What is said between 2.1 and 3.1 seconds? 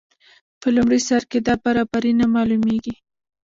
نه معلومیږي.